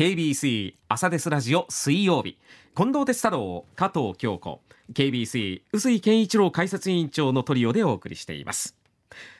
[0.00, 2.38] KBC 朝ですラジオ水曜日。
[2.74, 4.62] 近藤哲太郎加藤京子。
[4.94, 8.74] KBC 臼井健一郎解説委員長のトリオでお送りしています。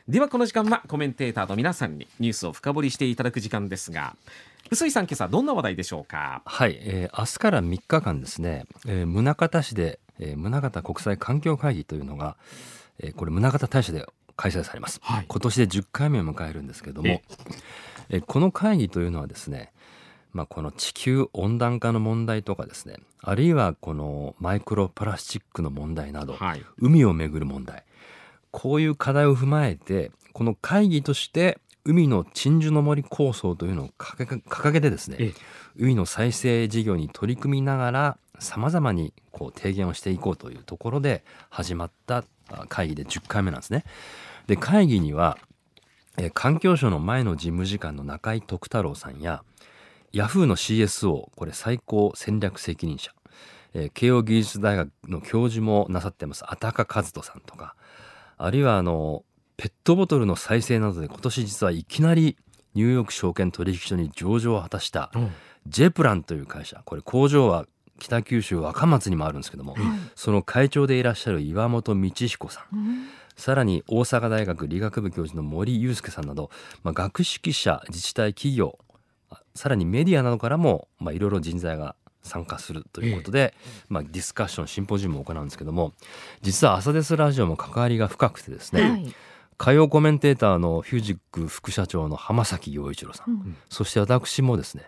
[0.06, 4.14] ではこの時間はコメンテーターの皆さんにニュースを深掘りしていただく時間ですが
[4.70, 6.42] 臼井さん今朝どんな話題でしょうか？
[6.44, 12.36] はい、えー、明日から3日間ですね、えー、宗像市で、えー、宗像国際環境会議というのが、
[12.98, 14.04] えー、これ宗像大社で
[14.36, 17.22] 開催されます、はい、今年で10回目を迎えるんですけども
[18.12, 19.72] えー、この会議というのはですね
[20.32, 27.84] まあ、この地球温暖化の問題とかですねあるいはこのマイクロプラスチックの問題など、はい、海をめぐる問題。
[28.50, 35.32] こういう課題を踏まえてこの会議として海の鎮守の森構想というのを掲げてですね
[35.76, 42.24] 海の再生事業に取り組みながらさまざまにこう提言をしていこうというところで始まった
[42.68, 43.84] 会議で10回目なんですね。
[44.46, 45.38] で会議には
[46.34, 49.42] 環境省の前の事務次官の中井徳太郎さんや
[50.12, 53.12] ヤフーの CSO これ最高戦略責任者、
[53.74, 56.44] えー、慶應義塾大学の教授もなさってます。
[56.46, 57.76] あたか和人さんとか。
[58.36, 59.24] あるいはあの
[59.56, 62.36] ペットボトルの再生などで今年実はいきなり
[62.74, 65.10] ニューヨーク証券取引所に上場を果たした、
[65.66, 66.80] ジェプランという会社。
[66.84, 67.66] これ工場は
[67.98, 69.76] 北九州若松にもあるんですけども、
[70.14, 73.06] その会長でいらっしゃる岩本道彦さん、うん、
[73.36, 76.50] さらに大阪大学理学部教授の森祐介さんなど、
[76.82, 78.78] まあ、学識者自治体企業
[79.54, 83.54] さらにメディアなどからもいろいろ人材が参加するということで、
[83.88, 85.92] まあ、ディスカッションシンポジウムを行うんですけども
[86.42, 89.14] 実は朝ですラジオも関わりが深くてですね、はい、
[89.56, 94.84] 火曜コメンテーターのフュージック副社長の浜崎陽一郎さん、うん、そして私もですね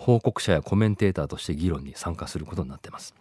[0.00, 3.14] 報告者やコメンテーターとして議論に参加することになってます。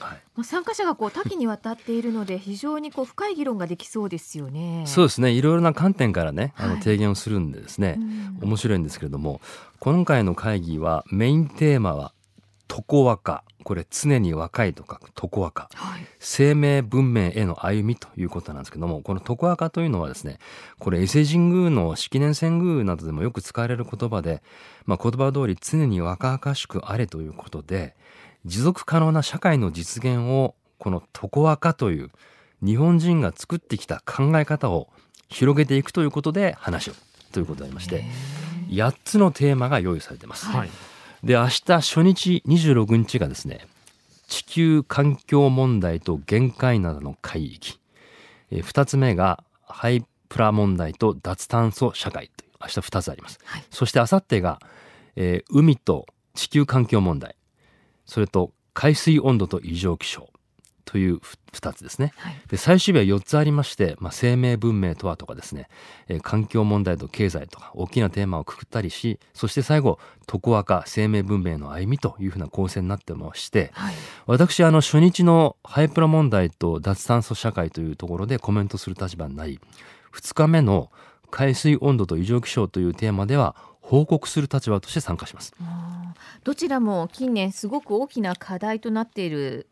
[0.00, 4.84] はい、参加者がこう多岐にわたっているので非常にこう深い議論ができそうですよね。
[4.86, 5.30] そうですね。
[5.30, 7.98] いろいろな観点からね、あの提言をするんでですね、はい、
[8.46, 9.42] 面白いんですけれども、
[9.78, 12.13] 今回の会議はメインテーマは
[12.68, 13.44] 常若。
[13.64, 15.10] これ常に若いと書く。
[15.14, 20.38] 常若、はい、生命文明への歩みということなんですけどもこの常若というのはですね
[20.78, 24.42] これ伊勢神宮の式年遷宮などでもよく使われる言葉で、
[24.84, 27.96] まあ、言葉通り常に若々しくあれということで
[28.44, 32.10] 持続可能な社会の実現をこの常若という
[32.62, 34.88] 日本人が作ってきた考え方を
[35.28, 36.94] 広げていくということで話を
[37.32, 38.04] ということでありまして
[38.68, 40.46] 8つのテーマが用意されています。
[40.46, 40.70] はい
[41.24, 43.66] で明日初日26日がですね
[44.26, 47.78] 地球環境問題と限界などの海域、
[48.50, 54.60] えー、2つ目がハイプラ問題と脱炭素社会という明日2つあります、はい、そして明後日が、
[55.16, 57.36] えー、海と地球環境問題。
[58.06, 60.28] それと海水温度と異常気象
[60.84, 61.20] という
[61.52, 65.68] 2つですね、はい、で最終日は4つありまして、まあ、生命文明とはとかですね、
[66.08, 73.94] えー、環境問題と経済とか大きなテーマをくくったりしそして最後常若生命文明の歩みというふうな構成になってまして、はい、
[74.26, 79.60] 私あの初日のハイプラ問題と脱炭素社会というところでコメントする立場になり
[80.12, 80.90] 2日目の
[81.30, 85.52] 海水温度と異常気象というテーマでは報告する立場として参加します。
[86.42, 89.68] どちらも近年すごく大きな課題となっている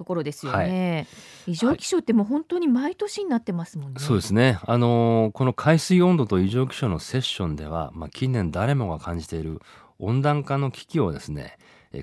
[0.00, 1.06] ところですよね、
[1.46, 4.58] はい、異常気象ってもう本当に毎年になってますもんね、はい、そうですね。
[4.64, 9.60] あのこの海水温度と異常気象のセッションでは、まあ、近年誰もが感じている
[9.98, 11.58] 温暖化の危機をですね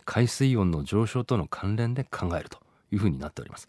[0.06, 2.59] 海水温の上昇との関連で考えると
[2.91, 3.68] いうふうになっております。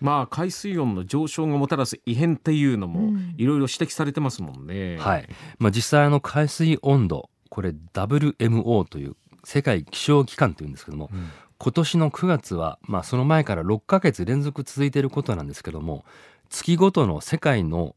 [0.00, 4.94] まあ、海水温の上昇がもたらす異変っていうのもいろいろ指摘されてますもんね。
[4.94, 5.28] うん、はい。
[5.58, 16.04] まあ、実際あの海水温度これ WMO という世界気象機関というんですけども、うん、今年の9月は、まあ、その前から6ヶ月連続続いていることなんですけども
[16.50, 17.96] 月ごとの世界の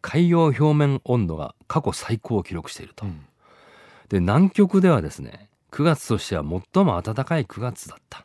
[0.00, 3.04] 海洋表面温度が過去最高を記録していると。
[3.06, 3.20] うん、
[4.08, 8.24] で南極ではですね9月としては最も暖かい9月だった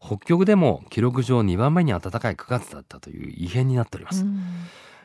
[0.00, 4.24] 北極でも記録上2番目に暖かい9月だったという異変になっております。
[4.24, 4.40] うん、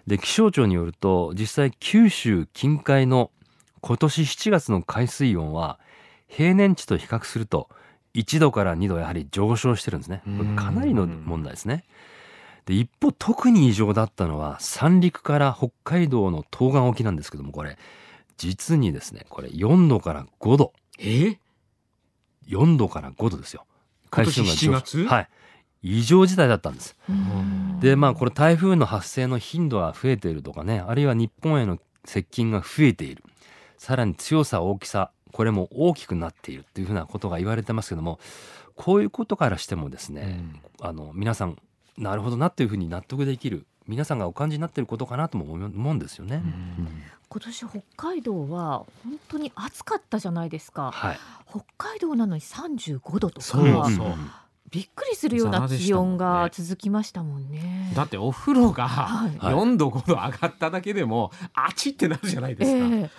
[0.07, 3.31] で気象庁によると実際九州近海の
[3.81, 5.79] 今年7月の海水温は
[6.27, 7.69] 平年値と比較すると
[8.15, 10.23] 1度から2度やはり上昇してるんですね。
[10.55, 11.83] かなりの問題ですね。
[12.65, 17.77] で一方特に異常だったのは三陸から北海道の東岸沖なんですけどもこれ。
[18.37, 20.73] 実にですねこれ4度から5度。
[20.97, 21.37] え
[22.47, 23.65] ？4度から5度ですよ。
[24.09, 25.29] 海水温が上はい。
[25.83, 26.95] 異常事態だったんです。
[27.79, 33.23] でまあこれ台風の発生の頻度が増えているとかねあるいは日本への接近が増えている。
[33.77, 38.19] さらに強さ大きさこれも大きくなっているっていうふうなことが言われてますけども
[38.75, 40.39] こういうことからしてもですね、
[40.79, 41.57] うん、あの皆さん
[41.97, 46.41] なるほどなっていうふうに納得できる皆さんがお感じになっていることかなとも思うんですよね。
[47.27, 53.41] 今年北海道は本当に暑かったじゃないですか、はい、北海道なのに35度とか。
[53.41, 54.13] そうそう。
[54.71, 57.59] びっくりするような気温が続きましたもんね。
[57.59, 58.87] ねだってお風呂が
[59.39, 62.77] 4度5度上がっただけでもあちってなるじゃないですか。
[62.77, 63.09] えー、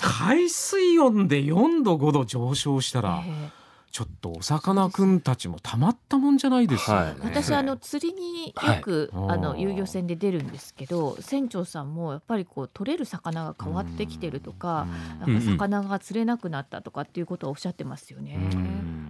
[0.00, 3.66] 海水温で4度5度上昇したら、えー
[3.96, 14.86] ちょっとお魚くんたちもたまったもんじゃないですよ、ね、私あの釣りによく、はい、あの遊漁船で出るんですけど船長さんもやっぱりこう取れる魚が変わってきてるとか
[15.20, 18.36] なんか魚が釣れなくなったとかっていうことをおっしゃってますよね。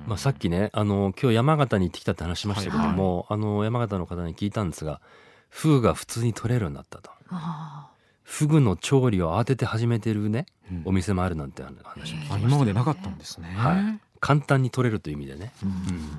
[0.06, 5.00] まあさっきねあの今日山形に行ってきたって話しましたけども、はい、あの山形の方に聞いたんですが
[5.48, 7.10] フグが普通に取れるようになったと。
[8.26, 13.48] フグの調理を慌てて始めてるね、うん、お店もあるなんて話も、ね、今までなかったんですね。
[13.56, 15.52] はい簡単に取れるという意味でね。
[15.62, 16.18] うん、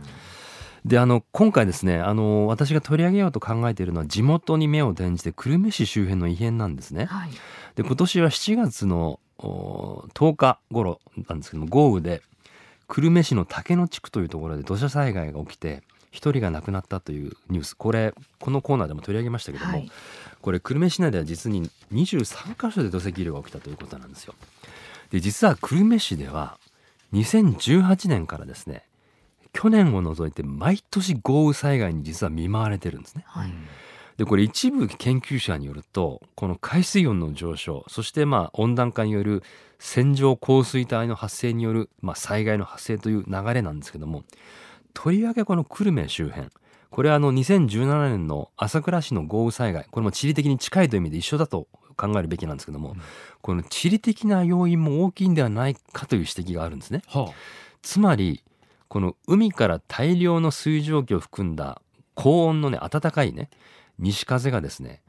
[0.86, 7.06] であの今回ですねあの私が取り上げようと考えているのは地元に目を転じて久留米市周辺の異変なんですね。
[7.06, 7.32] はい、
[7.76, 12.22] で今年は7月の10日頃なんですけども豪雨で
[12.88, 15.84] 久留米市の竹野地区というところで土砂災害が起きて
[16.14, 19.92] 1人が亡くなったというニュースこれこのコーナーでも取り上げましたけども、はい、
[20.42, 24.34] これ久留米市内では実に23カ所で土石流が起きたということなんですよ。
[25.12, 26.58] で実は久留米市では
[27.14, 28.84] 2018年からですね
[29.54, 33.24] 去年を除いて毎年豪雨災害に実は見舞われてるんですね。
[33.28, 33.52] はい、
[34.18, 39.44] でこれ一部研究者によるとこの海水温の上昇そしてまあ温暖化による
[39.80, 44.24] 線状降水帯の発生によるまあ災害の発生という流れなんですけども
[45.00, 46.50] とりわけこの久留米周辺。
[46.90, 49.86] これはあの2017年の朝倉市の豪雨災害。
[49.92, 53.02] これも地理的に近いという意味で一緒だと考えるべきなんですけども、うん、
[53.42, 57.04] この地理的な要因も大きいんではないかという指摘があるんですね。
[57.06, 57.34] はあ、
[57.84, 58.44] つまり
[58.88, 61.80] この海から大量の水蒸気を含んだ
[62.16, 63.52] 高温のね暖かいね
[64.00, 65.04] 西風がですね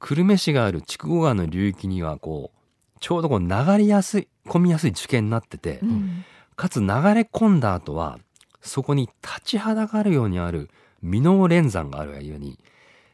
[0.00, 3.48] 久留米市がある筑後川の流域にはこうちょうどこう流
[3.78, 6.24] れやすい込みやすい地形になってて、うん、
[6.56, 8.18] かつ流れ込んだ後は
[8.60, 10.70] そこに立ちはだかるようにある
[11.02, 12.58] 箕面連山があるがゆえに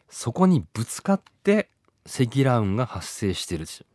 [0.09, 1.69] そこにぶつかって
[2.07, 3.87] 積乱雲が発生してるんですよ。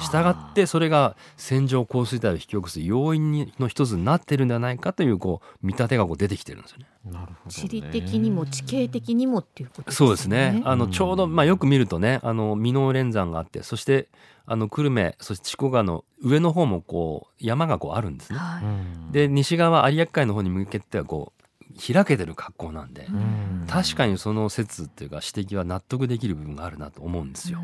[0.00, 6.86] したがってそれが線状降水帯を引き起こす要因の一つになってるんではないかというこう見立てがこう出てきてるんですよね。
[7.04, 9.96] なるほど、地理的にも地形的にもっていうことですね。
[9.96, 10.62] そうですね。
[10.64, 14.08] あのちょうどまあよく見るとね、あの箕面連山があって、そして
[14.46, 18.38] あの久留米そして筑後川の上の方もこう山がこうあるんですね。
[18.38, 18.60] は
[19.10, 21.39] い、で西側有明海の方に向けてはこう
[21.78, 23.06] 開けてる格好なんで、
[23.68, 27.60] 確かにその説っていうか指摘は納得できる部分があるなと思うんですよ。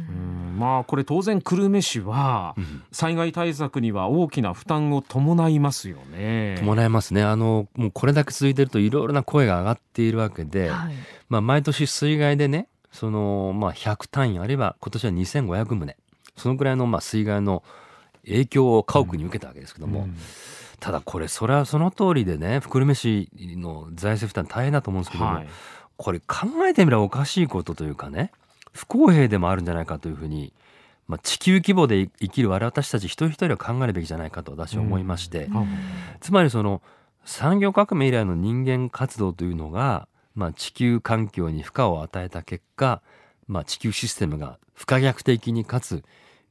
[0.57, 2.55] まあこれ当然久留米市は
[2.93, 6.57] 災害対策には大きな負担を伴いますよね。
[6.61, 7.23] 伴いますね。
[7.23, 10.95] あのもうこれだけ続いてるといろいろな声が上がっているわけで、はい、
[11.29, 15.97] まあ毎年水害でね、そのまあ100単位あれば今年は2500棟、
[16.37, 17.63] そのくらいのまあ水害の
[18.25, 20.01] 影響を家屋に受けたわけですけども。
[20.01, 20.17] うん
[20.87, 25.49] ただこれそれはその通りでね久留米市の財政負担大変だと思うんですけども、はい、
[25.97, 28.31] これ考えてみればおかしいことというかね
[28.71, 30.53] 不公平でもあるんじゃないかというふうに、
[31.09, 35.67] まあ、地球規模で生きる我々たち一人一人は考えるべきじゃないかと私は思いまして、うん、
[36.21, 36.83] つまりその
[37.25, 40.07] 産業革命以来の人間活動というのが、
[40.37, 43.03] まあ、地球環境に負荷を与えた結果、
[43.49, 46.05] まあ、地球システムが不可逆的にかつ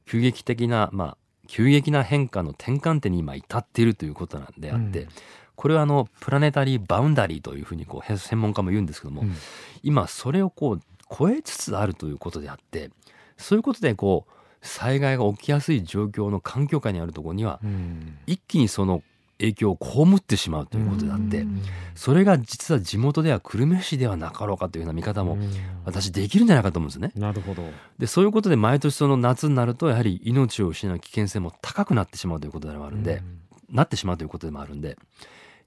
[0.04, 1.16] 急激的な、まあ、
[1.46, 5.08] 急激な変化の転換点に今至っているということなんであって、うん、
[5.54, 9.34] これはあのプラネタリーバウンダリーというふうにこう専門家も言うんですけども、うん、
[9.82, 10.82] 今それをこう
[11.16, 12.90] 超えつつあるということであって
[13.36, 14.32] そういうことでこう
[14.66, 19.02] 災害が起きやすい状況の環境下にあるところには、うん、一気にその
[19.38, 21.46] 影響を被ってしまうということであって
[21.94, 25.36] それが実は地元では久留米市ではなかろうかというような見方も
[25.84, 27.12] 私できるんじゃないかと思うんですね。
[27.14, 27.62] なるほど。
[27.98, 33.22] でそういうことで毎年その夏になるとやはり命を失う危険性も高くなってしまうということでもあるんで
[33.70, 34.96] なってしまうということでもあるんで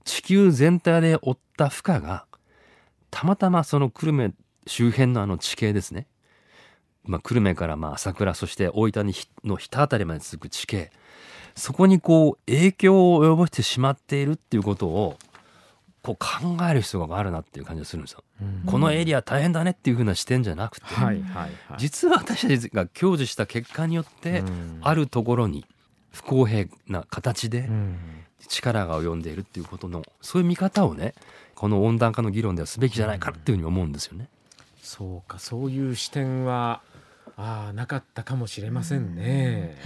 [0.03, 2.25] 地球全体で負った負荷が
[3.11, 4.33] たまたまその久留米
[4.67, 6.07] 周辺のあの地形ですね、
[7.03, 10.91] まあ、久留米からまあ朝倉そして大分にの日田辺りまで続く地形
[11.59, 15.17] そこにこう影響を及ぼしてしまっているっていうことを
[16.01, 18.23] こう考える必要があるなっていう感じがするんですよ。
[18.65, 24.43] このエリア大変だねっていうふうな視点じゃなくて、はいはいはい、実は私たちが享受した結果によって
[24.81, 25.65] あるところに
[26.11, 27.69] 不公平な形で
[28.47, 31.13] 力が及んでいるっていうことのそういう見方をね
[31.55, 34.29] この温暖化の議論ではすべきじゃないかっていうふうに思うんですよね。
[34.81, 36.81] そうかそういう視点は
[37.39, 39.77] ああなかったかもしれませんね。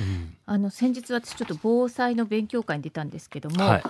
[0.48, 3.83] あの先日私ちょっと防災の勉強会に出たんですけども、はい、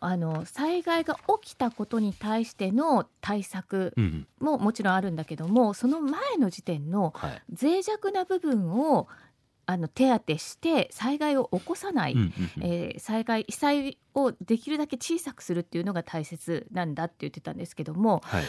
[0.00, 3.94] あの災害が起きたことに対しての対策
[4.40, 7.14] ももちろんあるんだけども、その前の時点の
[7.48, 9.06] 脆弱な部分を
[9.66, 12.16] あの手当てして災害を起こさない、
[12.60, 18.44] えー、災害被災をできるだけ小さくするっていうのが大切なんだって言ってたんですけども、はい、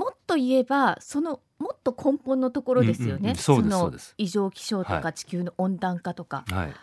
[0.00, 6.74] もっと言えばそのもっと根本のところですよね、その異常気象とか地球の温暖化とか、はい、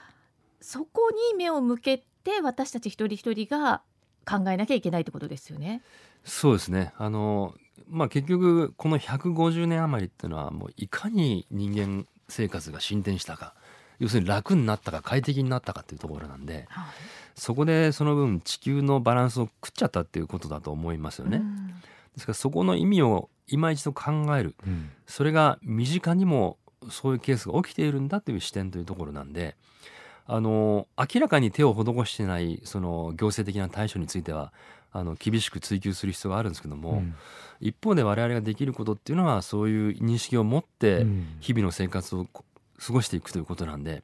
[0.62, 3.82] そこに目を向けて私たち一人一人が
[4.24, 5.82] 考えなきゃいけないってことですよね。
[6.26, 6.94] そうですね。
[7.00, 7.56] あの
[7.90, 13.56] まあ、結局この150年余りっていうのはもういかに人間生活が進展したか
[13.98, 16.86] 要するに楽になったか快適になったかっていうところなんで、はい、
[17.34, 21.42] そこでその分地球のバランスを食っちゃったっていうことだと思いますよね。
[22.18, 26.58] ですからそこの意味を今一度考える、うん、それが身近にも
[26.90, 29.56] そういうケースが起きているんだという視点というところなんで
[30.26, 34.52] あの明らかに手を施してないその行政的な対処については
[34.92, 37.16] あの厳しく追及する必要があるんですけども、うん、
[37.62, 41.06] 一方で我々ができることっていうのはそういう認識を持って
[41.40, 44.02] 日々の生活を過ごしていくということなんで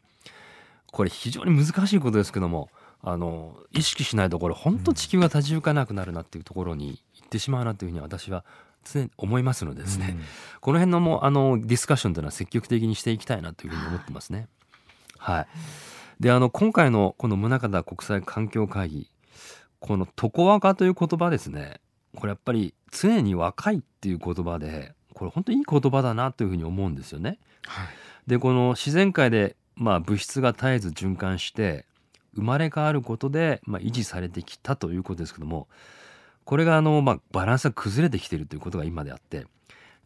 [0.91, 2.69] これ非常に難しいことですけども
[3.01, 8.45] あの意識しないところ本当地球が立ち行かなくなるなっていうところに行ってしまうなというふうに私は
[8.83, 10.21] 常に思いますのでですね、うん、
[10.61, 14.47] この辺のもあのディスカッションというのは積極的にしていきたいなというふうに思ってますね。
[15.17, 15.47] はい、
[16.19, 19.09] であの今回のこの宗像国際環境会議
[19.79, 21.79] この「常若」という言葉ですね。
[22.15, 27.39] これやっぱり常に若いっていう言葉でこれ本当にいい言葉だなというふうに思うんですよね。
[27.65, 27.87] はい、
[28.27, 31.85] でこの自然界でまあ物質が絶えず循環して
[32.35, 35.67] 生まれ変わることでまあ維持されてきたということですけども
[36.45, 39.45] これがあのまあバランスが崩れてきているということが今であって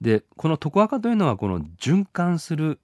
[0.01, 2.79] でこの常若というのはこの循環する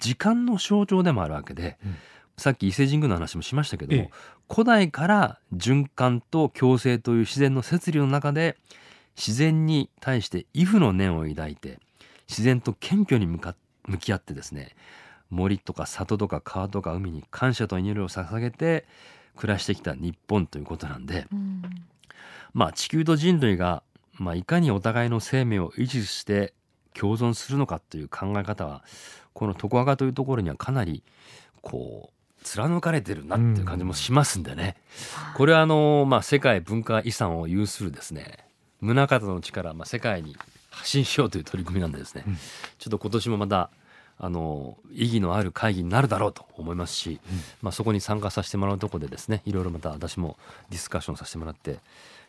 [0.00, 1.96] 時間の象徴でもあるわけで、うん。
[2.38, 4.10] さっき伊勢神宮の話もしましたけども、ええ、
[4.48, 8.56] 古代から循環と共生という自然の摂理の中で
[9.16, 11.80] 自然に対して畏怖の念を抱いて
[12.28, 14.76] 自然と謙虚に向か向き合ってですね
[15.30, 18.86] 森とか里とか川とか海に感謝と祈りを捧げて
[19.34, 21.62] 暮らしてきた日本ということなんで、うん、
[22.52, 23.82] まあ地球と人類が、
[24.14, 26.54] まあ、いかにお互いの生命を維持して
[26.94, 28.82] 共存するのかという考え方は
[29.32, 31.02] この常若というところにはかなり
[31.62, 34.76] こう貫かれてるなっていう感じもしますんでね、
[35.30, 38.46] うん、これはあの、まあ、世界文化遺産を有するですね
[38.80, 40.36] 宗像の力、まあ、世界に
[40.70, 43.70] 発信しようという取り組みなんでですね、うん、ちょっと今年もまた
[44.20, 50.36] あの意義のある会議になるだろうと思いますし、うん、まあ、そこに参加させてもらうところでですねいろいろまた私も
[50.70, 51.78] ディスカッションさせてもらって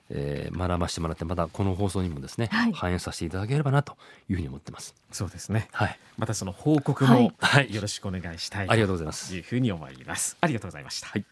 [0.09, 3.97] えー、学ばせてもらってまたこの放送にもですね、はい、反映させていただければなと
[4.29, 4.95] いうふうに思ってます。
[5.11, 5.67] そうですね。
[5.71, 5.99] はい。
[6.17, 9.35] またその報告も、はい、よろしくお願いしたい、ありがとうございます。
[9.35, 10.37] いうふうに思います。
[10.41, 11.07] ありがとうございました。
[11.07, 11.25] はい